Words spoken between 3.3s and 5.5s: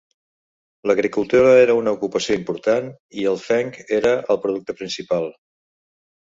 el fenc era el producte principal.